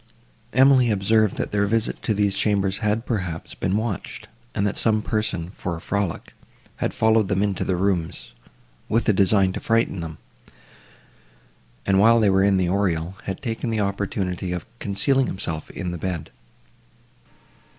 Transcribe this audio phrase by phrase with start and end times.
[0.51, 5.03] Emily observed, that their visit to these chambers had, perhaps, been watched, and that some
[5.03, 6.33] person, for a frolic,
[6.77, 8.31] had followed them into the rooms,
[8.89, 10.17] with a design to frighten them,
[11.85, 15.91] and, while they were in the oriel, had taken the opportunity of concealing himself in
[15.91, 16.31] the bed.